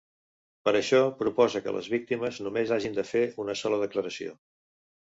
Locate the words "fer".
3.15-3.25